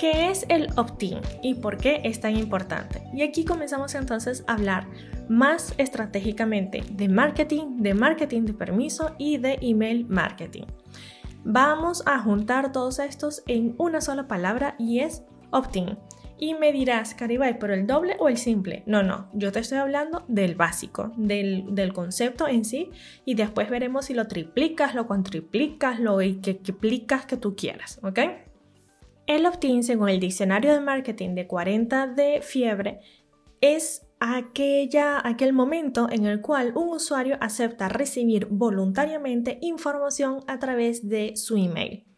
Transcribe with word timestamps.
¿Qué 0.00 0.30
es 0.30 0.46
el 0.48 0.68
opt-in 0.78 1.18
y 1.42 1.56
por 1.56 1.76
qué 1.76 2.00
es 2.04 2.20
tan 2.20 2.34
importante? 2.34 3.02
Y 3.12 3.20
aquí 3.20 3.44
comenzamos 3.44 3.94
entonces 3.94 4.44
a 4.46 4.54
hablar 4.54 4.86
más 5.28 5.74
estratégicamente 5.76 6.82
de 6.90 7.06
marketing, 7.10 7.82
de 7.82 7.92
marketing 7.92 8.46
de 8.46 8.54
permiso 8.54 9.14
y 9.18 9.36
de 9.36 9.58
email 9.60 10.06
marketing. 10.08 10.64
Vamos 11.44 12.02
a 12.06 12.18
juntar 12.18 12.72
todos 12.72 12.98
estos 12.98 13.42
en 13.46 13.74
una 13.76 14.00
sola 14.00 14.26
palabra 14.26 14.74
y 14.78 15.00
es 15.00 15.22
opt-in. 15.50 15.98
Y 16.38 16.54
me 16.54 16.72
dirás, 16.72 17.14
Caribay, 17.14 17.58
¿pero 17.58 17.74
el 17.74 17.86
doble 17.86 18.16
o 18.20 18.30
el 18.30 18.38
simple? 18.38 18.82
No, 18.86 19.02
no, 19.02 19.28
yo 19.34 19.52
te 19.52 19.58
estoy 19.58 19.76
hablando 19.76 20.24
del 20.28 20.54
básico, 20.54 21.12
del, 21.18 21.92
concepto 21.92 22.48
en 22.48 22.64
sí, 22.64 22.88
y 23.26 23.34
después 23.34 23.68
veremos 23.68 24.06
si 24.06 24.14
lo 24.14 24.26
triplicas, 24.28 24.94
lo 24.94 25.06
cuantriplicas, 25.06 26.00
lo 26.00 26.16
que, 26.16 26.38
que 26.40 27.06
que 27.28 27.36
tú 27.36 27.54
quieras, 27.54 28.00
¿ok? 28.02 28.20
El 29.30 29.46
opt-in, 29.46 29.84
según 29.84 30.08
el 30.08 30.18
diccionario 30.18 30.72
de 30.72 30.80
marketing 30.80 31.36
de 31.36 31.46
40 31.46 32.08
de 32.08 32.42
fiebre, 32.42 32.98
es 33.60 34.04
aquella, 34.18 35.24
aquel 35.24 35.52
momento 35.52 36.08
en 36.10 36.26
el 36.26 36.40
cual 36.40 36.72
un 36.74 36.88
usuario 36.88 37.36
acepta 37.40 37.88
recibir 37.88 38.46
voluntariamente 38.46 39.58
información 39.62 40.40
a 40.48 40.58
través 40.58 41.08
de 41.08 41.36
su 41.36 41.56
email. 41.56 42.08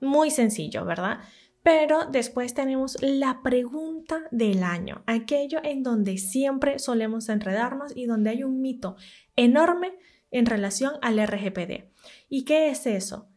Muy 0.00 0.30
sencillo, 0.30 0.86
¿verdad? 0.86 1.18
Pero 1.62 2.06
después 2.10 2.54
tenemos 2.54 2.96
la 3.02 3.42
pregunta 3.42 4.22
del 4.30 4.62
año, 4.62 5.02
aquello 5.04 5.60
en 5.62 5.82
donde 5.82 6.16
siempre 6.16 6.78
solemos 6.78 7.28
enredarnos 7.28 7.94
y 7.94 8.06
donde 8.06 8.30
hay 8.30 8.42
un 8.42 8.62
mito 8.62 8.96
enorme 9.36 9.98
en 10.30 10.46
relación 10.46 10.94
al 11.02 11.18
RGPD. 11.18 11.90
¿Y 12.30 12.46
qué 12.46 12.70
es 12.70 12.86
eso? 12.86 13.28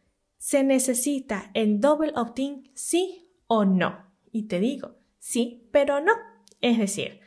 ¿Se 0.42 0.64
necesita 0.64 1.52
el 1.54 1.80
double 1.80 2.12
opt-in 2.16 2.68
sí 2.74 3.30
o 3.46 3.64
no? 3.64 4.10
Y 4.32 4.48
te 4.48 4.58
digo, 4.58 4.96
sí, 5.20 5.68
pero 5.70 6.00
no. 6.00 6.14
Es 6.60 6.78
decir, 6.78 7.20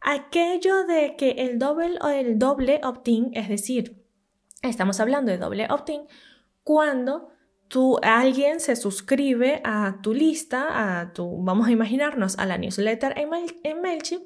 aquello 0.00 0.86
de 0.86 1.14
que 1.16 1.32
el 1.32 1.58
doble 1.58 1.98
o 2.00 2.08
el 2.08 2.38
doble 2.38 2.80
opt-in, 2.82 3.32
es 3.34 3.50
decir, 3.50 4.02
estamos 4.62 4.98
hablando 4.98 5.30
de 5.30 5.36
doble 5.36 5.66
opt-in 5.68 6.04
cuando 6.64 7.28
tú, 7.68 7.98
alguien 8.02 8.60
se 8.60 8.76
suscribe 8.76 9.60
a 9.62 9.98
tu 10.02 10.14
lista, 10.14 11.00
a 11.00 11.12
tu, 11.12 11.42
vamos 11.42 11.68
a 11.68 11.72
imaginarnos, 11.72 12.38
a 12.38 12.46
la 12.46 12.56
newsletter 12.56 13.12
en, 13.18 13.28
en 13.62 13.82
MailChimp 13.82 14.24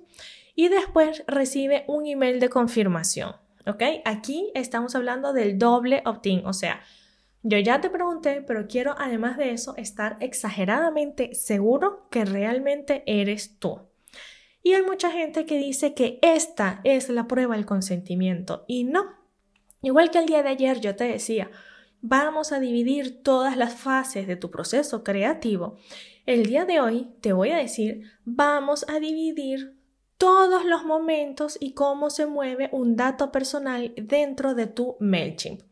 y 0.54 0.68
después 0.68 1.24
recibe 1.26 1.84
un 1.88 2.06
email 2.06 2.38
de 2.38 2.50
confirmación. 2.50 3.34
¿Ok? 3.66 3.82
Aquí 4.04 4.52
estamos 4.54 4.94
hablando 4.94 5.32
del 5.32 5.58
doble 5.58 6.04
opt-in, 6.06 6.46
o 6.46 6.52
sea, 6.52 6.82
yo 7.42 7.58
ya 7.58 7.80
te 7.80 7.90
pregunté, 7.90 8.42
pero 8.42 8.68
quiero 8.68 8.94
además 8.98 9.36
de 9.36 9.50
eso 9.50 9.74
estar 9.76 10.16
exageradamente 10.20 11.34
seguro 11.34 12.08
que 12.10 12.24
realmente 12.24 13.02
eres 13.06 13.58
tú. 13.58 13.80
Y 14.62 14.74
hay 14.74 14.82
mucha 14.82 15.10
gente 15.10 15.44
que 15.44 15.58
dice 15.58 15.92
que 15.92 16.20
esta 16.22 16.80
es 16.84 17.08
la 17.08 17.26
prueba 17.26 17.56
del 17.56 17.66
consentimiento 17.66 18.64
y 18.68 18.84
no. 18.84 19.04
Igual 19.82 20.10
que 20.12 20.18
el 20.18 20.26
día 20.26 20.44
de 20.44 20.50
ayer 20.50 20.80
yo 20.80 20.94
te 20.94 21.04
decía, 21.04 21.50
vamos 22.00 22.52
a 22.52 22.60
dividir 22.60 23.24
todas 23.24 23.56
las 23.56 23.74
fases 23.74 24.28
de 24.28 24.36
tu 24.36 24.50
proceso 24.52 25.02
creativo. 25.02 25.78
El 26.26 26.46
día 26.46 26.64
de 26.64 26.80
hoy 26.80 27.08
te 27.20 27.32
voy 27.32 27.50
a 27.50 27.56
decir, 27.56 28.02
vamos 28.24 28.84
a 28.88 29.00
dividir 29.00 29.76
todos 30.16 30.64
los 30.64 30.84
momentos 30.84 31.58
y 31.58 31.74
cómo 31.74 32.08
se 32.08 32.26
mueve 32.26 32.68
un 32.70 32.94
dato 32.94 33.32
personal 33.32 33.92
dentro 33.96 34.54
de 34.54 34.68
tu 34.68 34.96
MailChimp. 35.00 35.71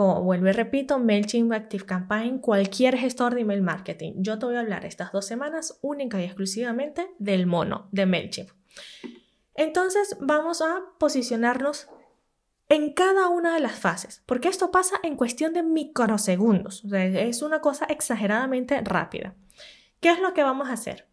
Como 0.00 0.22
vuelvo 0.22 0.48
y 0.48 0.52
repito, 0.52 0.98
MailChimp, 0.98 1.52
ActiveCampaign, 1.52 2.38
cualquier 2.38 2.96
gestor 2.96 3.34
de 3.34 3.42
email 3.42 3.60
marketing. 3.60 4.14
Yo 4.16 4.38
te 4.38 4.46
voy 4.46 4.56
a 4.56 4.60
hablar 4.60 4.86
estas 4.86 5.12
dos 5.12 5.26
semanas 5.26 5.78
única 5.82 6.18
y 6.18 6.24
exclusivamente 6.24 7.10
del 7.18 7.46
mono 7.46 7.86
de 7.92 8.06
MailChimp. 8.06 8.48
Entonces 9.54 10.16
vamos 10.18 10.62
a 10.62 10.84
posicionarnos 10.98 11.90
en 12.70 12.94
cada 12.94 13.28
una 13.28 13.52
de 13.52 13.60
las 13.60 13.78
fases, 13.78 14.22
porque 14.24 14.48
esto 14.48 14.70
pasa 14.70 14.96
en 15.02 15.16
cuestión 15.16 15.52
de 15.52 15.62
microsegundos, 15.62 16.82
es 16.90 17.42
una 17.42 17.60
cosa 17.60 17.84
exageradamente 17.84 18.80
rápida. 18.80 19.34
¿Qué 20.00 20.08
es 20.08 20.18
lo 20.18 20.32
que 20.32 20.42
vamos 20.42 20.70
a 20.70 20.72
hacer? 20.72 21.09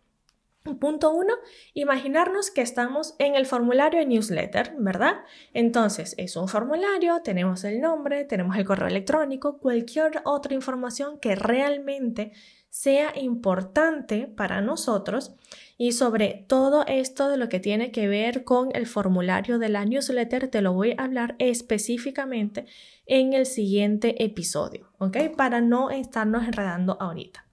Punto 0.75 1.11
uno, 1.11 1.33
imaginarnos 1.73 2.51
que 2.51 2.61
estamos 2.61 3.15
en 3.19 3.35
el 3.35 3.45
formulario 3.45 3.99
de 3.99 4.05
newsletter, 4.05 4.75
¿verdad? 4.77 5.21
Entonces, 5.53 6.13
es 6.17 6.35
un 6.35 6.47
formulario, 6.47 7.21
tenemos 7.23 7.63
el 7.63 7.79
nombre, 7.79 8.25
tenemos 8.25 8.57
el 8.57 8.65
correo 8.65 8.87
electrónico, 8.87 9.59
cualquier 9.59 10.21
otra 10.25 10.53
información 10.53 11.19
que 11.19 11.35
realmente 11.35 12.33
sea 12.69 13.17
importante 13.17 14.27
para 14.27 14.61
nosotros 14.61 15.33
y 15.77 15.93
sobre 15.93 16.45
todo 16.47 16.85
esto 16.85 17.29
de 17.29 17.37
lo 17.37 17.49
que 17.49 17.59
tiene 17.59 17.91
que 17.91 18.07
ver 18.07 18.43
con 18.43 18.69
el 18.75 18.85
formulario 18.85 19.57
de 19.57 19.69
la 19.69 19.85
newsletter 19.85 20.49
te 20.49 20.61
lo 20.61 20.73
voy 20.73 20.93
a 20.97 21.05
hablar 21.05 21.35
específicamente 21.39 22.65
en 23.07 23.33
el 23.33 23.45
siguiente 23.45 24.23
episodio, 24.23 24.91
¿ok? 24.99 25.17
Para 25.35 25.61
no 25.61 25.89
estarnos 25.89 26.45
enredando 26.45 26.97
ahorita. 26.99 27.46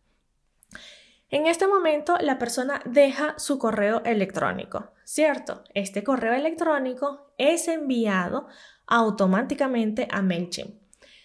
En 1.34 1.48
este 1.48 1.66
momento 1.66 2.16
la 2.20 2.38
persona 2.38 2.80
deja 2.84 3.36
su 3.38 3.58
correo 3.58 4.02
electrónico, 4.04 4.92
¿cierto? 5.02 5.64
Este 5.74 6.04
correo 6.04 6.32
electrónico 6.32 7.32
es 7.38 7.66
enviado 7.66 8.46
automáticamente 8.86 10.06
a 10.12 10.22
MailChimp 10.22 10.80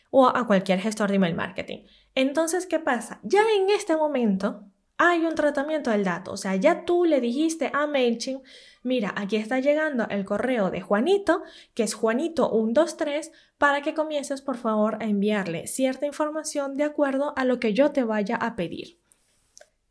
o 0.10 0.28
a 0.28 0.48
cualquier 0.48 0.80
gestor 0.80 1.10
de 1.10 1.18
email 1.18 1.36
marketing. 1.36 1.86
Entonces, 2.16 2.66
¿qué 2.66 2.80
pasa? 2.80 3.20
Ya 3.22 3.44
en 3.56 3.70
este 3.70 3.96
momento 3.96 4.64
hay 4.98 5.28
un 5.28 5.36
tratamiento 5.36 5.92
del 5.92 6.06
dato, 6.06 6.32
o 6.32 6.38
sea, 6.38 6.56
ya 6.56 6.86
tú 6.86 7.06
le 7.06 7.22
dijiste 7.22 7.70
a 7.72 7.86
MailChimp, 7.86 8.44
mira, 8.82 9.14
aquí 9.16 9.36
está 9.36 9.60
llegando 9.60 10.08
el 10.10 10.26
correo 10.26 10.72
de 10.72 10.82
Juanito, 10.82 11.44
que 11.76 11.84
es 11.84 11.96
Juanito123, 11.96 13.30
para 13.60 13.84
que 13.84 13.94
comiences 13.94 14.42
por 14.42 14.58
favor 14.58 14.98
a 15.04 15.06
enviarle 15.06 15.68
cierta 15.68 16.08
información 16.08 16.78
de 16.78 16.86
acuerdo 16.86 17.34
a 17.38 17.46
lo 17.46 17.60
que 17.60 17.76
yo 17.76 17.92
te 17.92 18.04
vaya 18.04 18.38
a 18.38 18.56
pedir. 18.56 18.98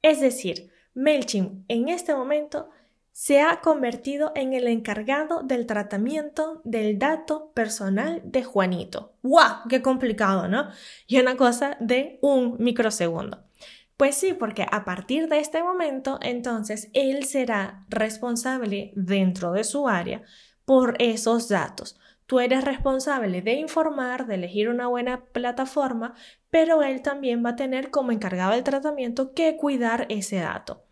Es 0.02 0.20
decir, 0.20 0.70
MailChimp 0.94 1.64
en 1.68 1.88
este 1.88 2.14
momento 2.14 2.70
se 3.12 3.40
ha 3.40 3.60
convertido 3.60 4.30
en 4.36 4.52
el 4.52 4.68
encargado 4.68 5.42
del 5.42 5.66
tratamiento 5.66 6.60
del 6.64 7.00
dato 7.00 7.50
personal 7.52 8.22
de 8.24 8.44
Juanito. 8.44 9.16
¡Wow! 9.22 9.66
¡Qué 9.68 9.82
complicado, 9.82 10.46
¿no? 10.46 10.68
Y 11.08 11.18
una 11.18 11.36
cosa 11.36 11.76
de 11.80 12.20
un 12.22 12.56
microsegundo. 12.60 13.42
Pues 13.96 14.14
sí, 14.14 14.34
porque 14.34 14.64
a 14.70 14.84
partir 14.84 15.28
de 15.28 15.40
este 15.40 15.64
momento, 15.64 16.20
entonces, 16.22 16.90
él 16.92 17.24
será 17.24 17.84
responsable 17.88 18.92
dentro 18.94 19.50
de 19.50 19.64
su 19.64 19.88
área 19.88 20.22
por 20.64 20.94
esos 21.00 21.48
datos. 21.48 21.98
Tú 22.28 22.40
eres 22.40 22.62
responsable 22.62 23.40
de 23.40 23.54
informar, 23.54 24.26
de 24.26 24.34
elegir 24.34 24.68
una 24.68 24.86
buena 24.86 25.24
plataforma, 25.32 26.14
pero 26.50 26.82
él 26.82 27.00
también 27.00 27.42
va 27.42 27.50
a 27.50 27.56
tener 27.56 27.90
como 27.90 28.12
encargado 28.12 28.52
del 28.52 28.64
tratamiento 28.64 29.32
que 29.32 29.56
cuidar 29.56 30.04
ese 30.10 30.36
dato. 30.36 30.84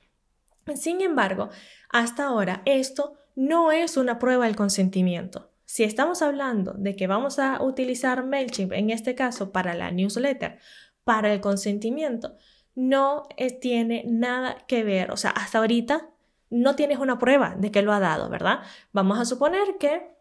Sin 0.77 1.03
embargo, 1.03 1.51
hasta 1.91 2.25
ahora 2.25 2.63
esto 2.65 3.19
no 3.35 3.71
es 3.71 3.99
una 3.99 4.19
prueba 4.19 4.47
del 4.47 4.57
consentimiento. 4.57 5.51
Si 5.67 5.85
estamos 5.85 6.23
hablando 6.23 6.73
de 6.73 6.97
que 6.97 7.07
vamos 7.07 7.39
a 7.39 7.63
utilizar 7.63 8.25
MailChimp, 8.25 8.73
en 8.73 8.89
este 8.89 9.15
caso 9.15 9.53
para 9.53 9.75
la 9.75 9.91
newsletter, 9.91 10.59
para 11.05 11.35
el 11.35 11.43
consentimiento, 11.43 12.39
no 12.75 13.25
tiene 13.61 14.05
nada 14.07 14.65
que 14.67 14.85
ver, 14.85 15.11
o 15.11 15.19
sea, 15.19 15.33
hasta 15.33 15.59
ahorita 15.59 16.09
no 16.49 16.77
tienes 16.77 16.99
una 16.99 17.19
prueba 17.19 17.57
de 17.59 17.71
que 17.71 17.83
lo 17.83 17.93
ha 17.93 18.01
dado, 18.01 18.31
¿verdad? 18.31 18.61
Vamos 18.93 19.19
a 19.19 19.27
suponer 19.27 19.77
que 19.79 20.16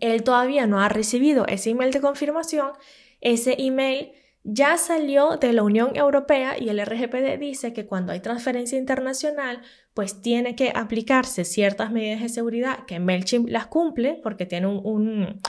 él 0.00 0.22
todavía 0.22 0.66
no 0.66 0.80
ha 0.80 0.88
recibido 0.88 1.46
ese 1.46 1.70
email 1.70 1.92
de 1.92 2.00
confirmación, 2.00 2.72
ese 3.20 3.56
email 3.58 4.12
ya 4.44 4.76
salió 4.76 5.36
de 5.36 5.52
la 5.52 5.62
Unión 5.62 5.94
Europea 5.94 6.56
y 6.58 6.68
el 6.68 6.84
RGPD 6.84 7.38
dice 7.38 7.72
que 7.72 7.86
cuando 7.86 8.12
hay 8.12 8.20
transferencia 8.20 8.76
internacional, 8.76 9.62
pues 9.94 10.20
tiene 10.20 10.56
que 10.56 10.72
aplicarse 10.74 11.44
ciertas 11.44 11.92
medidas 11.92 12.22
de 12.22 12.28
seguridad 12.28 12.84
que 12.86 12.98
MailChimp 12.98 13.48
las 13.48 13.66
cumple 13.66 14.18
porque 14.22 14.46
tiene 14.46 14.66
un, 14.66 15.40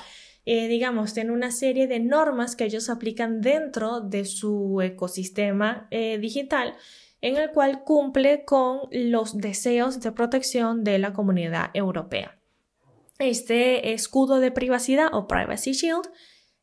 eh, 0.45 0.67
digamos, 0.67 1.13
tiene 1.13 1.31
una 1.31 1.51
serie 1.51 1.87
de 1.87 1.99
normas 1.99 2.55
que 2.55 2.65
ellos 2.65 2.89
aplican 2.89 3.41
dentro 3.41 4.01
de 4.01 4.25
su 4.25 4.79
ecosistema 4.81 5.87
eh, 5.89 6.19
digital 6.19 6.75
en 7.21 7.37
el 7.37 7.51
cual 7.51 7.83
cumple 7.83 8.43
con 8.43 8.81
los 8.91 9.37
deseos 9.37 10.01
de 10.01 10.11
protección 10.11 10.83
de 10.83 10.99
la 10.99 11.13
comunidad 11.13 11.71
europea. 11.73 12.37
Este 13.19 13.94
escudo 13.94 14.39
de 14.39 14.51
privacidad 14.51 15.13
o 15.13 15.27
Privacy 15.27 15.74
Shield 15.74 16.10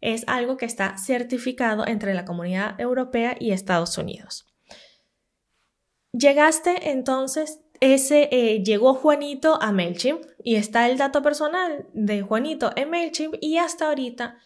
es 0.01 0.25
algo 0.27 0.57
que 0.57 0.67
está 0.67 0.97
certificado 0.99 1.87
entre 1.87 2.15
la 2.15 2.25
comunidad 2.25 2.81
europea 2.81 3.37
y 3.39 3.53
Estados 3.53 3.97
Unidos. 3.99 4.47
Llegaste 6.13 6.91
entonces, 6.91 7.61
ese 7.81 8.29
eh, 8.33 8.63
llegó 8.65 8.95
Juanito 8.95 9.59
a 9.63 9.73
MailChimp 9.73 10.23
y 10.43 10.57
está 10.57 10.89
el 10.89 10.99
dato 10.99 11.23
personal 11.23 11.87
de 11.93 12.23
Juanito 12.23 12.73
en 12.77 12.91
MailChimp 12.91 13.37
y 13.41 13.59
hasta 13.59 13.87
ahorita 13.87 14.39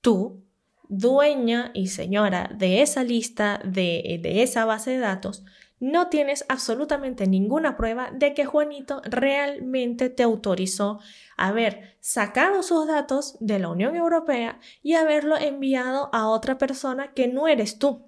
tú, 0.00 0.44
dueña 0.88 1.70
y 1.74 1.88
señora 1.88 2.50
de 2.54 2.82
esa 2.82 3.04
lista, 3.04 3.60
de, 3.64 4.20
de 4.22 4.42
esa 4.42 4.64
base 4.64 4.92
de 4.92 4.98
datos, 4.98 5.44
no 5.82 6.06
tienes 6.06 6.44
absolutamente 6.48 7.26
ninguna 7.26 7.76
prueba 7.76 8.12
de 8.12 8.34
que 8.34 8.44
Juanito 8.44 9.02
realmente 9.04 10.10
te 10.10 10.22
autorizó 10.22 11.00
haber 11.36 11.96
sacado 11.98 12.62
sus 12.62 12.86
datos 12.86 13.36
de 13.40 13.58
la 13.58 13.68
Unión 13.68 13.96
Europea 13.96 14.60
y 14.84 14.94
haberlo 14.94 15.36
enviado 15.36 16.08
a 16.12 16.28
otra 16.28 16.56
persona 16.56 17.12
que 17.14 17.26
no 17.26 17.48
eres 17.48 17.80
tú. 17.80 18.06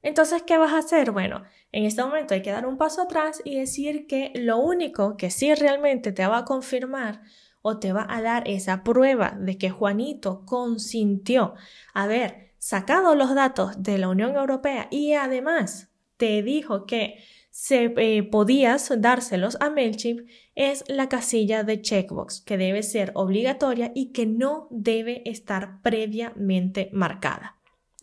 Entonces, 0.00 0.44
¿qué 0.44 0.58
vas 0.58 0.74
a 0.74 0.78
hacer? 0.78 1.10
Bueno, 1.10 1.42
en 1.72 1.84
este 1.84 2.04
momento 2.04 2.34
hay 2.34 2.42
que 2.42 2.52
dar 2.52 2.66
un 2.66 2.78
paso 2.78 3.02
atrás 3.02 3.42
y 3.44 3.58
decir 3.58 4.06
que 4.06 4.30
lo 4.36 4.58
único 4.58 5.16
que 5.16 5.32
sí 5.32 5.52
realmente 5.56 6.12
te 6.12 6.24
va 6.24 6.38
a 6.38 6.44
confirmar 6.44 7.20
o 7.62 7.80
te 7.80 7.92
va 7.92 8.06
a 8.08 8.22
dar 8.22 8.46
esa 8.46 8.84
prueba 8.84 9.36
de 9.36 9.58
que 9.58 9.70
Juanito 9.70 10.46
consintió 10.46 11.54
haber 11.94 12.52
sacado 12.58 13.16
los 13.16 13.34
datos 13.34 13.82
de 13.82 13.98
la 13.98 14.08
Unión 14.08 14.36
Europea 14.36 14.86
y 14.92 15.14
además 15.14 15.88
te 16.18 16.42
dijo 16.42 16.84
que 16.84 17.18
se 17.50 17.94
eh, 17.96 18.22
podías 18.22 18.92
dárselos 19.00 19.56
a 19.60 19.70
MailChimp 19.70 20.28
es 20.54 20.84
la 20.88 21.08
casilla 21.08 21.64
de 21.64 21.80
checkbox 21.80 22.42
que 22.42 22.58
debe 22.58 22.82
ser 22.82 23.10
obligatoria 23.14 23.90
y 23.94 24.12
que 24.12 24.26
no 24.26 24.68
debe 24.70 25.22
estar 25.24 25.80
previamente 25.82 26.90
marcada. 26.92 27.56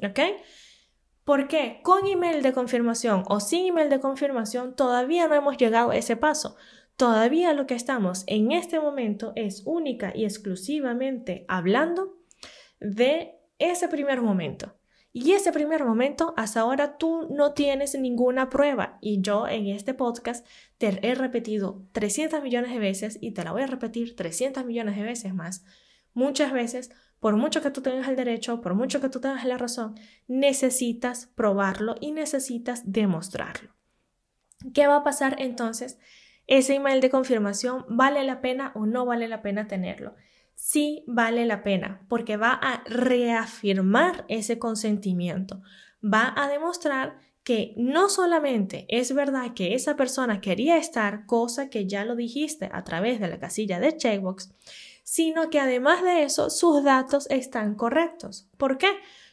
¿Ok? 0.04 0.20
¿Por 1.24 1.48
qué? 1.48 1.80
Con 1.84 2.06
email 2.06 2.42
de 2.42 2.54
confirmación 2.54 3.24
o 3.28 3.40
sin 3.40 3.68
email 3.68 3.90
de 3.90 4.00
confirmación 4.00 4.76
todavía 4.76 5.28
no 5.28 5.36
hemos 5.36 5.58
llegado 5.58 5.92
a 5.92 5.98
ese 5.98 6.18
paso. 6.18 6.56
Todavía 6.98 7.54
lo 7.54 7.66
que 7.68 7.76
estamos 7.76 8.24
en 8.28 8.52
este 8.52 8.80
momento 8.80 9.34
es 9.36 9.64
única 9.66 10.12
y 10.16 10.24
exclusivamente 10.24 11.46
hablando 11.48 12.18
de 12.80 13.36
ese 13.58 13.88
primer 13.88 14.22
momento. 14.22 14.76
Y 15.18 15.32
ese 15.32 15.54
primer 15.54 15.86
momento, 15.86 16.34
hasta 16.36 16.60
ahora 16.60 16.98
tú 16.98 17.30
no 17.34 17.54
tienes 17.54 17.98
ninguna 17.98 18.50
prueba. 18.50 18.98
Y 19.00 19.22
yo 19.22 19.48
en 19.48 19.68
este 19.68 19.94
podcast 19.94 20.46
te 20.78 21.00
he 21.08 21.16
repetido 21.16 21.86
300 21.94 22.44
millones 22.44 22.72
de 22.72 22.80
veces 22.80 23.18
y 23.22 23.32
te 23.32 23.46
la 23.46 23.54
voy 23.54 23.62
a 23.62 23.68
repetir 23.68 24.18
300 24.18 24.66
millones 24.66 24.98
de 24.98 25.04
veces 25.04 25.34
más. 25.34 25.64
Muchas 26.14 26.52
veces 26.52 26.92
por 27.22 27.38
mucho 27.38 27.62
que 27.62 27.72
tú 27.72 27.82
tengas 27.82 28.10
el 28.10 28.18
derecho, 28.18 28.60
por 28.60 28.74
mucho 28.74 29.00
que 29.00 29.08
tú 29.08 29.22
tengas 29.22 29.46
la 29.46 29.58
razón, 29.58 29.96
necesitas 30.28 31.28
probarlo 31.28 31.96
y 32.02 32.12
necesitas 32.12 32.84
demostrarlo. 32.92 33.74
¿Qué 34.74 34.86
va 34.86 34.98
a 34.98 35.04
pasar 35.06 35.38
entonces? 35.40 35.98
¿Ese 36.46 36.76
email 36.76 37.00
de 37.00 37.10
confirmación 37.10 37.86
vale 37.88 38.22
la 38.26 38.42
pena 38.42 38.74
o 38.76 38.86
no 38.86 39.06
vale 39.06 39.30
la 39.30 39.42
pena 39.42 39.66
tenerlo? 39.66 40.14
Sí 40.56 41.04
vale 41.06 41.46
la 41.46 41.64
pena 41.64 42.06
porque 42.10 42.38
va 42.38 42.52
a 42.52 42.84
reafirmar 42.86 44.26
ese 44.30 44.58
consentimiento, 44.58 45.62
va 46.02 46.34
a 46.36 46.48
demostrar 46.48 47.20
que 47.44 47.76
no 47.78 48.10
solamente 48.10 48.88
es 48.90 49.14
verdad 49.14 49.54
que 49.54 49.76
esa 49.76 49.96
persona 49.96 50.42
quería 50.42 50.78
estar, 50.78 51.28
cosa 51.28 51.70
que 51.70 51.86
ya 51.86 52.04
lo 52.04 52.16
dijiste 52.16 52.70
a 52.74 52.84
través 52.84 53.20
de 53.20 53.28
la 53.28 53.40
casilla 53.40 53.80
de 53.80 53.96
checkbox, 53.96 54.52
sino 55.04 55.52
que 55.52 55.60
además 55.60 56.02
de 56.02 56.24
eso 56.24 56.50
sus 56.50 56.84
datos 56.84 57.28
están 57.30 57.76
correctos. 57.76 58.50
¿Por 58.58 58.80
qué? 58.80 58.90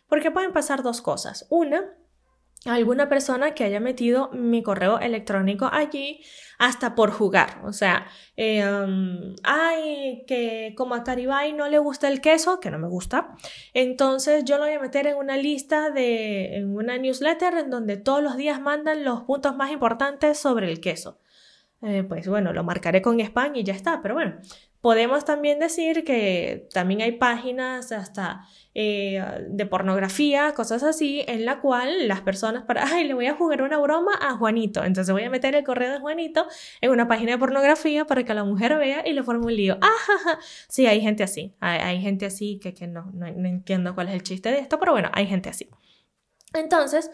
Porque 0.07 0.31
pueden 0.31 0.53
pasar 0.53 0.83
dos 0.83 1.01
cosas. 1.01 1.47
Una, 1.49 1.97
alguna 2.67 3.09
persona 3.09 3.55
que 3.55 3.65
haya 3.65 3.81
metido 3.81 4.31
mi 4.33 4.63
correo 4.63 4.99
electrónico 5.01 5.69
allí 5.73 6.21
hasta 6.59 6.95
por 6.95 7.11
jugar. 7.11 7.61
O 7.65 7.73
sea, 7.73 8.07
eh, 8.37 8.63
ay, 9.43 10.25
que 10.27 10.75
como 10.77 10.95
a 10.95 11.03
Caribay 11.03 11.53
no 11.53 11.69
le 11.69 11.79
gusta 11.79 12.09
el 12.09 12.21
queso, 12.21 12.61
que 12.61 12.71
no 12.71 12.79
me 12.79 12.89
gusta, 12.89 13.35
entonces 13.75 14.45
yo 14.45 14.59
lo 14.59 14.65
voy 14.65 14.75
a 14.75 14.81
meter 14.81 15.07
en 15.07 15.17
una 15.17 15.37
lista 15.37 15.91
de, 15.91 16.57
en 16.57 16.77
una 16.77 16.99
newsletter 16.99 17.55
en 17.55 17.71
donde 17.71 17.97
todos 17.97 18.23
los 18.23 18.37
días 18.37 18.61
mandan 18.61 19.05
los 19.05 19.23
puntos 19.25 19.57
más 19.57 19.73
importantes 19.73 20.39
sobre 20.39 20.71
el 20.71 20.81
queso. 20.81 21.19
Eh, 21.83 22.05
pues 22.05 22.29
bueno, 22.29 22.53
lo 22.53 22.63
marcaré 22.63 23.03
con 23.03 23.19
spam 23.21 23.57
y 23.57 23.65
ya 23.65 23.75
está, 23.75 24.01
pero 24.01 24.15
bueno, 24.15 24.37
Podemos 24.83 25.25
también 25.25 25.61
decir 25.61 26.03
que 26.03 26.69
también 26.75 27.03
hay 27.03 27.13
páginas 27.13 27.93
hasta 27.93 28.49
eh, 28.75 29.25
de 29.49 29.65
pornografía, 29.65 30.55
cosas 30.55 30.83
así, 30.83 31.25
en 31.29 31.45
la 31.45 31.61
cual 31.61 32.09
las 32.09 32.21
personas 32.23 32.65
para, 32.65 32.85
ay, 32.93 33.05
le 33.05 33.15
voy 33.15 33.27
a 33.27 33.35
jugar 33.35 33.63
una 33.63 33.79
broma 33.79 34.11
a 34.21 34.37
Juanito, 34.37 34.83
entonces 34.83 35.13
voy 35.13 35.23
a 35.23 35.31
meter 35.31 35.55
el 35.55 35.63
correo 35.63 35.93
de 35.93 36.01
Juanito 36.01 36.49
en 36.81 36.91
una 36.91 37.07
página 37.07 37.31
de 37.31 37.39
pornografía 37.39 38.07
para 38.07 38.25
que 38.25 38.35
la 38.35 38.43
mujer 38.43 38.77
vea 38.77 39.07
y 39.07 39.13
le 39.13 39.23
forme 39.23 39.47
un 39.47 39.55
lío. 39.55 39.79
¡Ah, 39.81 40.39
Sí, 40.69 40.87
hay 40.87 41.01
gente 41.01 41.23
así, 41.23 41.55
hay, 41.61 42.01
gente 42.01 42.27
así 42.27 42.59
que, 42.59 42.75
que 42.75 42.89
no, 42.89 43.09
no, 43.15 43.31
no 43.31 43.49
entiendo 43.49 43.95
cuál 43.95 44.09
es 44.09 44.15
el 44.15 44.25
chiste 44.25 44.51
de 44.51 44.59
esto, 44.59 44.81
pero 44.81 44.91
bueno, 44.91 45.11
hay 45.13 45.29
gente 45.29 45.49
así. 45.49 45.71
Entonces, 46.55 47.11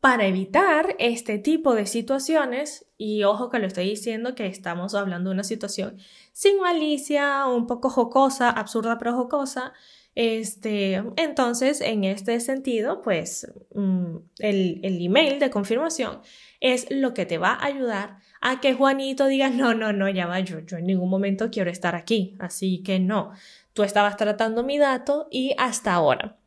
para 0.00 0.26
evitar 0.26 0.96
este 0.98 1.38
tipo 1.38 1.74
de 1.74 1.86
situaciones, 1.86 2.86
y 2.96 3.24
ojo 3.24 3.50
que 3.50 3.58
lo 3.58 3.66
estoy 3.66 3.88
diciendo 3.88 4.34
que 4.34 4.46
estamos 4.46 4.94
hablando 4.94 5.30
de 5.30 5.34
una 5.34 5.44
situación 5.44 5.98
sin 6.32 6.58
malicia, 6.60 7.46
un 7.46 7.66
poco 7.66 7.90
jocosa, 7.90 8.50
absurda 8.50 8.98
pero 8.98 9.14
jocosa, 9.14 9.74
este, 10.14 11.02
entonces, 11.16 11.80
en 11.80 12.04
este 12.04 12.40
sentido, 12.40 13.00
pues 13.00 13.50
mm, 13.74 14.16
el, 14.38 14.80
el, 14.82 15.04
email 15.04 15.38
de 15.38 15.50
confirmación 15.50 16.20
es 16.60 16.90
lo 16.90 17.14
que 17.14 17.26
te 17.26 17.38
va 17.38 17.52
a 17.52 17.66
ayudar 17.66 18.18
a 18.40 18.60
que 18.60 18.74
Juanito 18.74 19.26
diga, 19.26 19.50
no, 19.50 19.72
no, 19.74 19.92
no, 19.92 20.08
ya 20.08 20.26
va, 20.26 20.40
yo, 20.40 20.60
yo 20.60 20.78
en 20.78 20.86
ningún 20.86 21.10
momento 21.10 21.50
quiero 21.50 21.70
estar 21.70 21.94
aquí, 21.94 22.36
así 22.40 22.82
que 22.82 22.98
no, 22.98 23.32
tú 23.72 23.84
estabas 23.84 24.16
tratando 24.16 24.64
mi 24.64 24.78
dato 24.78 25.28
y 25.30 25.54
hasta 25.58 25.94
ahora. 25.94 26.39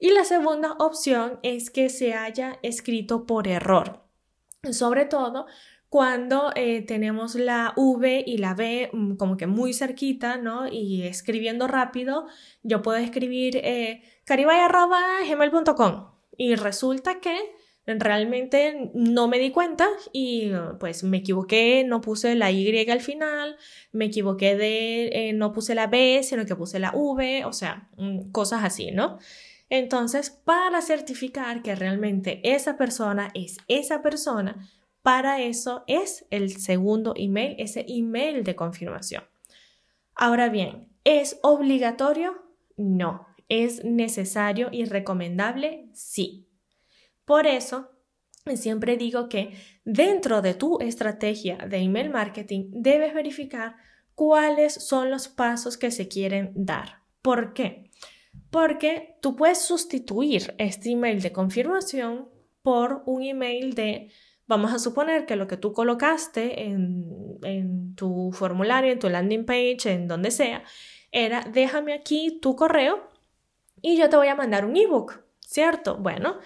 Y 0.00 0.10
la 0.10 0.24
segunda 0.24 0.72
opción 0.78 1.38
es 1.42 1.70
que 1.70 1.90
se 1.90 2.14
haya 2.14 2.58
escrito 2.62 3.26
por 3.26 3.46
error. 3.46 4.00
Sobre 4.72 5.04
todo 5.04 5.46
cuando 5.90 6.52
eh, 6.54 6.82
tenemos 6.82 7.34
la 7.34 7.74
V 7.76 8.22
y 8.24 8.38
la 8.38 8.54
B 8.54 8.90
mm, 8.92 9.16
como 9.16 9.36
que 9.36 9.46
muy 9.46 9.74
cerquita, 9.74 10.38
¿no? 10.38 10.68
Y 10.68 11.02
escribiendo 11.02 11.66
rápido, 11.66 12.26
yo 12.62 12.80
puedo 12.80 12.98
escribir 12.98 13.56
eh, 13.56 14.02
y 16.36 16.54
resulta 16.54 17.20
que 17.20 17.36
realmente 17.86 18.92
no 18.94 19.26
me 19.26 19.38
di 19.38 19.50
cuenta 19.50 19.88
y 20.12 20.52
pues 20.78 21.02
me 21.02 21.18
equivoqué, 21.18 21.82
no 21.84 22.00
puse 22.00 22.36
la 22.36 22.52
Y 22.52 22.88
al 22.88 23.00
final, 23.00 23.56
me 23.90 24.06
equivoqué 24.06 24.56
de, 24.56 25.08
eh, 25.08 25.32
no 25.32 25.52
puse 25.52 25.74
la 25.74 25.88
B, 25.88 26.20
sino 26.22 26.46
que 26.46 26.54
puse 26.54 26.78
la 26.78 26.92
V, 26.94 27.44
o 27.44 27.52
sea, 27.52 27.88
mm, 27.96 28.30
cosas 28.30 28.62
así, 28.62 28.92
¿no? 28.92 29.18
Entonces, 29.70 30.30
para 30.30 30.82
certificar 30.82 31.62
que 31.62 31.76
realmente 31.76 32.40
esa 32.42 32.76
persona 32.76 33.30
es 33.34 33.56
esa 33.68 34.02
persona, 34.02 34.68
para 35.02 35.40
eso 35.40 35.84
es 35.86 36.26
el 36.30 36.58
segundo 36.58 37.14
email, 37.16 37.54
ese 37.58 37.86
email 37.88 38.44
de 38.44 38.56
confirmación. 38.56 39.24
Ahora 40.14 40.48
bien, 40.48 40.92
¿es 41.04 41.38
obligatorio? 41.42 42.34
No. 42.76 43.26
¿Es 43.48 43.84
necesario 43.84 44.68
y 44.70 44.84
recomendable? 44.84 45.88
Sí. 45.94 46.48
Por 47.24 47.46
eso, 47.46 47.90
siempre 48.54 48.96
digo 48.96 49.28
que 49.28 49.54
dentro 49.84 50.42
de 50.42 50.54
tu 50.54 50.78
estrategia 50.80 51.56
de 51.56 51.78
email 51.78 52.10
marketing 52.10 52.70
debes 52.72 53.14
verificar 53.14 53.76
cuáles 54.14 54.74
son 54.74 55.10
los 55.10 55.28
pasos 55.28 55.78
que 55.78 55.90
se 55.90 56.08
quieren 56.08 56.52
dar. 56.54 57.02
¿Por 57.22 57.54
qué? 57.54 57.89
Porque 58.50 59.16
tú 59.20 59.36
puedes 59.36 59.62
sustituir 59.62 60.54
este 60.58 60.90
email 60.90 61.22
de 61.22 61.32
confirmación 61.32 62.28
por 62.62 63.02
un 63.06 63.22
email 63.22 63.74
de, 63.74 64.10
vamos 64.46 64.72
a 64.72 64.78
suponer 64.78 65.26
que 65.26 65.36
lo 65.36 65.46
que 65.46 65.56
tú 65.56 65.72
colocaste 65.72 66.64
en, 66.64 67.94
tu 67.94 68.32
formulario, 68.32 68.92
en 68.92 68.98
tu 68.98 69.08
landing 69.08 69.44
page, 69.44 69.92
en 69.92 70.08
donde 70.08 70.30
sea, 70.30 70.64
era 71.12 71.42
déjame 71.42 71.92
aquí 71.92 72.38
tu 72.40 72.56
correo 72.56 73.08
y 73.82 73.96
yo 73.96 74.08
te 74.08 74.16
voy 74.16 74.28
a 74.28 74.34
mandar 74.34 74.64
un 74.64 74.76
ebook, 74.76 75.24
¿cierto? 75.40 75.96
Bueno, 75.96 76.38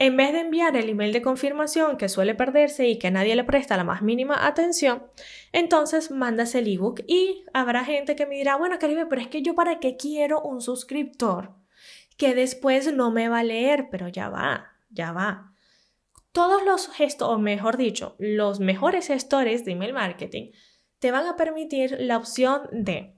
en 0.00 0.16
vez 0.16 0.32
de 0.32 0.40
enviar 0.40 0.74
el 0.78 0.88
email 0.88 1.12
de 1.12 1.20
confirmación 1.20 1.98
que 1.98 2.08
suele 2.08 2.34
perderse 2.34 2.88
y 2.88 2.98
que 2.98 3.10
nadie 3.10 3.36
le 3.36 3.44
presta 3.44 3.76
la 3.76 3.84
más 3.84 4.00
mínima 4.00 4.46
atención, 4.46 5.04
entonces 5.52 6.10
mandas 6.10 6.54
el 6.54 6.68
ebook 6.68 7.02
y 7.06 7.44
habrá 7.52 7.84
gente 7.84 8.16
que 8.16 8.24
me 8.24 8.36
dirá, 8.36 8.56
bueno, 8.56 8.78
Caribe, 8.78 9.04
pero 9.04 9.20
es 9.20 9.28
que 9.28 9.42
yo 9.42 9.54
para 9.54 9.78
qué 9.78 9.98
quiero 9.98 10.40
un 10.40 10.62
suscriptor 10.62 11.54
que 12.16 12.34
después 12.34 12.90
no 12.94 13.10
me 13.10 13.28
va 13.28 13.40
a 13.40 13.44
leer, 13.44 13.88
pero 13.90 14.08
ya 14.08 14.30
va, 14.30 14.72
ya 14.88 15.12
va. 15.12 15.52
Todos 16.32 16.64
los 16.64 16.88
gestos, 16.88 17.28
o 17.28 17.38
mejor 17.38 17.76
dicho, 17.76 18.16
los 18.18 18.58
mejores 18.58 19.08
gestores 19.08 19.66
de 19.66 19.72
email 19.72 19.92
marketing 19.92 20.52
te 20.98 21.10
van 21.10 21.26
a 21.26 21.36
permitir 21.36 21.98
la 22.00 22.16
opción 22.16 22.62
de 22.72 23.16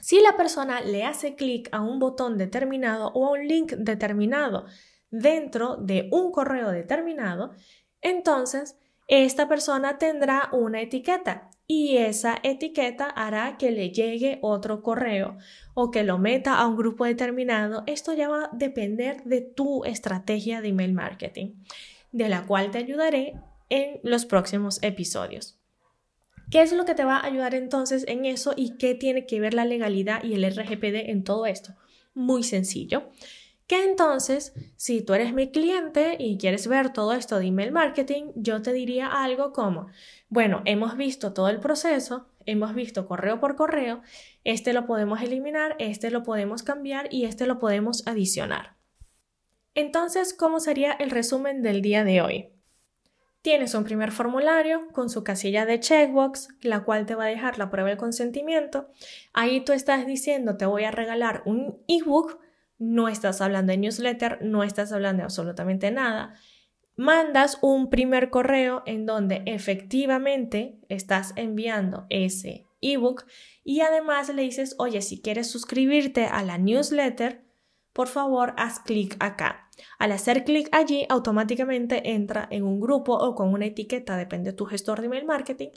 si 0.00 0.20
la 0.20 0.34
persona 0.38 0.80
le 0.80 1.04
hace 1.04 1.34
clic 1.34 1.68
a 1.72 1.82
un 1.82 1.98
botón 1.98 2.38
determinado 2.38 3.08
o 3.08 3.26
a 3.26 3.32
un 3.32 3.46
link 3.46 3.72
determinado 3.72 4.64
dentro 5.10 5.76
de 5.76 6.08
un 6.12 6.30
correo 6.32 6.70
determinado, 6.70 7.52
entonces 8.00 8.78
esta 9.08 9.48
persona 9.48 9.98
tendrá 9.98 10.48
una 10.52 10.80
etiqueta 10.80 11.50
y 11.68 11.96
esa 11.96 12.38
etiqueta 12.42 13.06
hará 13.06 13.56
que 13.56 13.70
le 13.70 13.90
llegue 13.90 14.38
otro 14.42 14.82
correo 14.82 15.36
o 15.74 15.90
que 15.90 16.04
lo 16.04 16.18
meta 16.18 16.58
a 16.58 16.66
un 16.66 16.76
grupo 16.76 17.04
determinado. 17.04 17.84
Esto 17.86 18.14
ya 18.14 18.28
va 18.28 18.44
a 18.44 18.50
depender 18.52 19.22
de 19.24 19.40
tu 19.40 19.84
estrategia 19.84 20.60
de 20.60 20.68
email 20.68 20.92
marketing, 20.92 21.54
de 22.12 22.28
la 22.28 22.46
cual 22.46 22.70
te 22.70 22.78
ayudaré 22.78 23.34
en 23.68 24.00
los 24.02 24.26
próximos 24.26 24.80
episodios. 24.82 25.58
¿Qué 26.50 26.62
es 26.62 26.72
lo 26.72 26.84
que 26.84 26.94
te 26.94 27.04
va 27.04 27.16
a 27.16 27.26
ayudar 27.26 27.54
entonces 27.56 28.04
en 28.06 28.24
eso 28.24 28.54
y 28.56 28.76
qué 28.76 28.94
tiene 28.94 29.26
que 29.26 29.40
ver 29.40 29.54
la 29.54 29.64
legalidad 29.64 30.22
y 30.22 30.34
el 30.34 30.44
RGPD 30.48 31.10
en 31.10 31.24
todo 31.24 31.46
esto? 31.46 31.74
Muy 32.14 32.44
sencillo 32.44 33.10
que 33.66 33.82
entonces, 33.82 34.54
si 34.76 35.02
tú 35.02 35.14
eres 35.14 35.34
mi 35.34 35.50
cliente 35.50 36.16
y 36.18 36.38
quieres 36.38 36.68
ver 36.68 36.92
todo 36.92 37.12
esto 37.12 37.38
de 37.38 37.46
email 37.46 37.72
marketing, 37.72 38.32
yo 38.36 38.62
te 38.62 38.72
diría 38.72 39.08
algo 39.08 39.52
como, 39.52 39.88
bueno, 40.28 40.62
hemos 40.66 40.96
visto 40.96 41.32
todo 41.32 41.48
el 41.48 41.58
proceso, 41.58 42.28
hemos 42.46 42.74
visto 42.74 43.06
correo 43.06 43.40
por 43.40 43.56
correo, 43.56 44.02
este 44.44 44.72
lo 44.72 44.86
podemos 44.86 45.20
eliminar, 45.20 45.74
este 45.80 46.10
lo 46.10 46.22
podemos 46.22 46.62
cambiar 46.62 47.12
y 47.12 47.24
este 47.24 47.46
lo 47.46 47.58
podemos 47.58 48.06
adicionar. 48.06 48.76
Entonces, 49.74 50.32
¿cómo 50.32 50.60
sería 50.60 50.92
el 50.92 51.10
resumen 51.10 51.62
del 51.62 51.82
día 51.82 52.04
de 52.04 52.22
hoy? 52.22 52.48
Tienes 53.42 53.74
un 53.74 53.84
primer 53.84 54.10
formulario 54.10 54.88
con 54.92 55.10
su 55.10 55.22
casilla 55.22 55.66
de 55.66 55.78
checkbox, 55.78 56.48
la 56.62 56.82
cual 56.82 57.06
te 57.06 57.14
va 57.14 57.24
a 57.24 57.28
dejar 57.28 57.58
la 57.58 57.70
prueba 57.70 57.90
de 57.90 57.96
consentimiento. 57.96 58.88
Ahí 59.32 59.60
tú 59.64 59.72
estás 59.72 60.06
diciendo, 60.06 60.56
te 60.56 60.66
voy 60.66 60.84
a 60.84 60.90
regalar 60.90 61.42
un 61.44 61.78
ebook 61.86 62.40
no 62.78 63.08
estás 63.08 63.40
hablando 63.40 63.72
de 63.72 63.78
newsletter, 63.78 64.38
no 64.42 64.62
estás 64.62 64.92
hablando 64.92 65.20
de 65.20 65.24
absolutamente 65.24 65.90
nada. 65.90 66.34
Mandas 66.96 67.58
un 67.62 67.90
primer 67.90 68.30
correo 68.30 68.82
en 68.86 69.06
donde 69.06 69.42
efectivamente 69.46 70.80
estás 70.88 71.32
enviando 71.36 72.06
ese 72.08 72.66
ebook 72.80 73.24
y 73.64 73.80
además 73.80 74.28
le 74.34 74.42
dices, 74.42 74.74
oye, 74.78 75.02
si 75.02 75.20
quieres 75.20 75.50
suscribirte 75.50 76.26
a 76.26 76.42
la 76.42 76.58
newsletter, 76.58 77.44
por 77.92 78.08
favor, 78.08 78.54
haz 78.58 78.80
clic 78.80 79.16
acá. 79.20 79.70
Al 79.98 80.12
hacer 80.12 80.44
clic 80.44 80.68
allí, 80.72 81.06
automáticamente 81.08 82.10
entra 82.10 82.46
en 82.50 82.64
un 82.64 82.80
grupo 82.80 83.14
o 83.14 83.34
con 83.34 83.52
una 83.52 83.66
etiqueta, 83.66 84.16
depende 84.16 84.50
de 84.50 84.56
tu 84.56 84.66
gestor 84.66 85.00
de 85.00 85.06
email 85.06 85.24
marketing, 85.24 85.68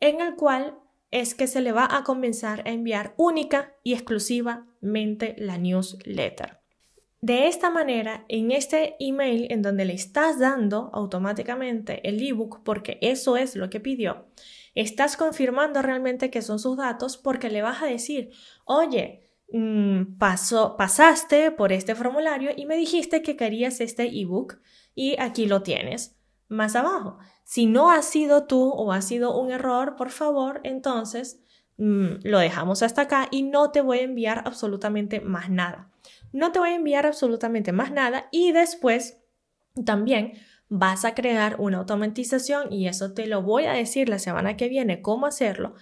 en 0.00 0.20
el 0.20 0.36
cual 0.36 0.78
es 1.10 1.34
que 1.34 1.46
se 1.46 1.60
le 1.60 1.72
va 1.72 1.88
a 1.90 2.04
comenzar 2.04 2.62
a 2.66 2.70
enviar 2.70 3.14
única 3.16 3.74
y 3.82 3.94
exclusivamente 3.94 5.34
la 5.38 5.58
newsletter. 5.58 6.60
De 7.20 7.48
esta 7.48 7.70
manera, 7.70 8.24
en 8.28 8.52
este 8.52 8.94
email 9.00 9.46
en 9.50 9.62
donde 9.62 9.84
le 9.84 9.94
estás 9.94 10.38
dando 10.38 10.90
automáticamente 10.92 12.06
el 12.08 12.22
ebook, 12.22 12.62
porque 12.62 12.98
eso 13.00 13.36
es 13.36 13.56
lo 13.56 13.70
que 13.70 13.80
pidió, 13.80 14.28
estás 14.74 15.16
confirmando 15.16 15.82
realmente 15.82 16.30
que 16.30 16.42
son 16.42 16.58
sus 16.58 16.76
datos 16.76 17.16
porque 17.16 17.50
le 17.50 17.62
vas 17.62 17.82
a 17.82 17.86
decir, 17.86 18.30
oye, 18.64 19.30
mm, 19.50 20.18
pasaste 20.18 21.50
por 21.50 21.72
este 21.72 21.94
formulario 21.94 22.50
y 22.54 22.66
me 22.66 22.76
dijiste 22.76 23.22
que 23.22 23.36
querías 23.36 23.80
este 23.80 24.04
ebook 24.20 24.60
y 24.94 25.16
aquí 25.18 25.46
lo 25.46 25.62
tienes. 25.62 26.16
Más 26.48 26.76
abajo, 26.76 27.18
si 27.46 27.66
no 27.66 27.92
ha 27.92 28.02
sido 28.02 28.44
tú 28.46 28.70
o 28.70 28.90
ha 28.90 29.00
sido 29.00 29.38
un 29.38 29.52
error, 29.52 29.94
por 29.94 30.10
favor, 30.10 30.60
entonces 30.64 31.40
mm, 31.78 32.16
lo 32.24 32.40
dejamos 32.40 32.82
hasta 32.82 33.02
acá 33.02 33.28
y 33.30 33.44
no 33.44 33.70
te 33.70 33.82
voy 33.82 34.00
a 34.00 34.02
enviar 34.02 34.42
absolutamente 34.44 35.20
más 35.20 35.48
nada. 35.48 35.88
No 36.32 36.50
te 36.50 36.58
voy 36.58 36.70
a 36.70 36.74
enviar 36.74 37.06
absolutamente 37.06 37.70
más 37.70 37.92
nada 37.92 38.26
y 38.32 38.50
después 38.50 39.22
también 39.84 40.32
vas 40.68 41.04
a 41.04 41.14
crear 41.14 41.60
una 41.60 41.78
automatización 41.78 42.72
y 42.72 42.88
eso 42.88 43.14
te 43.14 43.28
lo 43.28 43.42
voy 43.42 43.66
a 43.66 43.74
decir 43.74 44.08
la 44.08 44.18
semana 44.18 44.56
que 44.56 44.68
viene 44.68 45.00
cómo 45.00 45.26
hacerlo 45.26 45.76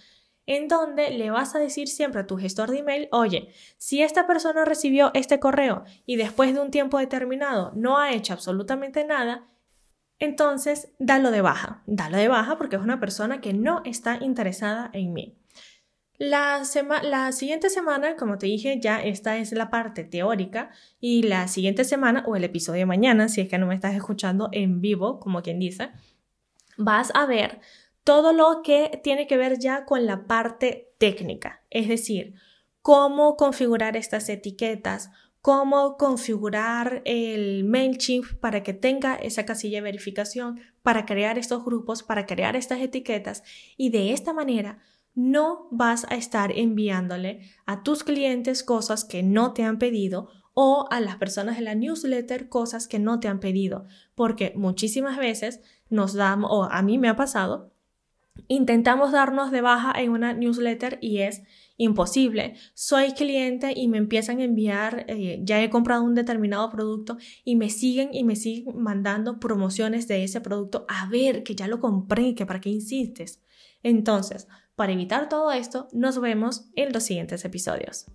en 0.45 0.69
donde 0.69 1.13
le 1.13 1.31
vas 1.31 1.55
a 1.55 1.59
decir 1.59 1.89
siempre 1.89 2.21
a 2.21 2.27
tu 2.27 2.37
gestor 2.37 2.71
de 2.71 2.81
email, 2.81 3.09
oye, 3.11 3.49
si 3.79 4.03
esta 4.03 4.27
persona 4.27 4.67
recibió 4.67 5.11
este 5.15 5.41
correo 5.41 5.85
y 6.05 6.17
después 6.17 6.53
de 6.53 6.61
un 6.61 6.71
tiempo 6.71 6.99
determinado 6.99 7.73
no 7.75 7.97
ha 7.97 8.13
hecho 8.13 8.35
absolutamente 8.35 9.07
nada, 9.07 9.49
entonces 10.19 10.93
dalo 10.99 11.31
de 11.31 11.41
baja, 11.41 11.83
dalo 11.87 12.17
de 12.17 12.29
baja 12.29 12.57
porque 12.59 12.77
es 12.77 12.83
una 12.83 13.01
persona 13.01 13.41
que 13.41 13.53
no 13.53 13.83
está 13.85 14.19
interesada 14.21 14.91
en 14.93 15.13
mí. 15.13 15.39
La, 16.17 16.63
la, 17.03 17.33
siguiente 17.33 17.69
semana, 17.71 18.15
como 18.15 18.39
te 18.39 18.47
dije, 18.47 18.79
ya 18.81 19.03
esta 19.03 19.37
es 19.37 19.51
la 19.53 19.69
parte 19.69 20.05
teórica 20.05 20.71
y 21.01 21.25
la 21.25 21.49
siguiente 21.49 21.85
semana 21.85 22.25
o 22.27 22.37
el 22.37 22.45
episodio 22.45 22.81
de 22.81 22.87
mañana, 22.87 23.29
si 23.29 23.41
es 23.41 23.49
que 23.49 23.59
no 23.59 23.67
me 23.67 23.75
estás 23.75 23.97
escuchando 23.97 24.49
en 24.53 24.81
vivo, 24.81 25.19
como 25.19 25.43
quien 25.43 25.59
dice, 25.59 25.91
vas 26.77 27.11
a 27.15 27.27
ver 27.27 27.61
todo 28.05 28.33
lo 28.33 28.63
que 28.63 29.01
tiene 29.03 29.27
que 29.27 29.37
ver 29.37 29.59
ya 29.59 29.85
con 29.85 30.07
la 30.07 30.27
parte 30.27 30.95
técnica, 30.99 31.65
es 31.71 31.89
decir, 31.89 32.35
cómo 32.81 33.37
configurar 33.37 33.97
estas 33.97 34.29
etiquetas, 34.29 35.11
cómo 35.45 35.99
configurar 35.99 37.03
el 37.05 37.65
MailChimp 37.65 38.25
para 38.41 38.63
que 38.63 38.73
tenga 38.73 39.15
esa 39.15 39.45
casilla 39.45 39.77
de 39.77 39.83
verificación, 39.83 40.59
para 40.83 41.05
crear 41.05 41.37
estos 41.37 41.67
grupos, 41.67 42.03
para 42.03 42.25
crear 42.25 42.57
estas 42.57 42.81
etiquetas. 42.81 43.43
Y 43.77 43.91
de 43.91 44.15
esta 44.15 44.33
manera 44.33 44.79
no 45.15 45.69
vas 45.71 46.07
a 46.09 46.15
estar 46.15 46.51
enviándole 46.51 47.43
a 47.67 47.83
tus 47.83 48.05
clientes 48.05 48.63
cosas 48.63 49.05
que 49.05 49.23
no 49.23 49.53
te 49.53 49.65
han 49.65 49.79
pedido 49.79 50.31
o 50.55 50.89
a 50.91 50.99
las 51.01 51.17
personas 51.17 51.59
de 51.59 51.65
la 51.65 51.75
newsletter 51.75 52.49
cosas 52.49 52.89
que 52.89 52.99
no 52.99 53.21
te 53.21 53.29
han 53.29 53.39
pedido, 53.39 53.85
porque 54.15 54.55
muchísimas 54.57 55.19
veces 55.19 55.61
nos 55.91 56.15
damos, 56.15 56.51
o 56.51 56.65
a 56.65 56.81
mí 56.81 56.97
me 56.97 57.11
ha 57.11 57.17
pasado, 57.17 57.71
intentamos 58.49 59.13
darnos 59.13 59.51
de 59.51 59.61
baja 59.61 59.93
en 60.01 60.11
una 60.11 60.33
newsletter 60.33 60.97
y 61.03 61.19
es 61.19 61.43
imposible. 61.77 62.57
Soy 62.75 63.13
cliente 63.13 63.73
y 63.75 63.89
me 63.89 63.99
empiezan 63.99 64.41
a 64.41 64.45
enviar, 64.45 65.05
eh, 65.09 65.41
ya 65.43 65.63
he 65.63 65.71
comprado 65.71 66.03
un 66.05 66.15
determinado 66.15 66.71
producto 66.71 67.17
y 67.45 67.57
me 67.57 67.71
siguen 67.71 68.11
y 68.13 68.25
me 68.25 68.37
siguen 68.37 68.77
mandando 68.81 69.41
promociones 69.41 70.09
de 70.09 70.25
ese 70.25 70.41
producto. 70.41 70.87
A 70.89 71.09
ver, 71.09 71.43
que 71.43 71.55
ya 71.55 71.69
lo 71.69 71.81
compré, 71.81 72.35
que 72.35 72.47
para 72.47 72.61
qué 72.61 72.71
insistes. 72.71 73.43
Entonces, 73.83 74.49
para 74.77 74.93
evitar 74.93 75.29
todo 75.29 75.53
esto, 75.53 75.89
nos 75.93 76.21
vemos 76.21 76.71
en 76.75 76.93
los 76.93 77.05
siguientes 77.05 77.45
episodios. 77.45 78.07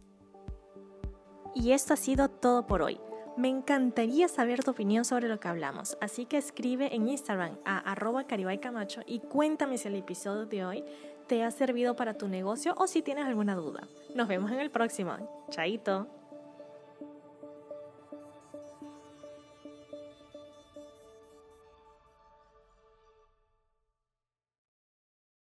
Y 1.56 1.72
esto 1.72 1.94
ha 1.94 1.98
sido 1.98 2.30
todo 2.30 2.68
por 2.68 2.82
hoy. 2.82 3.00
Me 3.40 3.48
encantaría 3.48 4.28
saber 4.28 4.66
tu 4.66 4.72
opinión 4.72 5.06
sobre 5.06 5.30
lo 5.30 5.40
que 5.40 5.48
hablamos, 5.48 5.98
así 6.02 6.26
que 6.26 6.36
escribe 6.36 6.94
en 6.94 7.08
Instagram 7.08 7.58
a 7.64 7.78
arroba 7.78 8.28
caribaycamacho 8.28 9.00
y 9.06 9.20
cuéntame 9.20 9.78
si 9.78 9.88
el 9.88 9.96
episodio 9.96 10.46
de 10.46 10.66
hoy 10.66 10.84
te 11.30 11.44
ha 11.44 11.52
servido 11.52 11.96
para 11.96 12.16
tu 12.16 12.28
negocio 12.28 12.74
o 12.78 12.88
si 12.88 13.04
tienes 13.04 13.26
alguna 13.26 13.56
duda. 13.56 13.88
Nos 14.16 14.28
vemos 14.28 14.52
en 14.52 14.60
el 14.60 14.72
próximo. 14.72 15.46
Chaito. 15.52 16.19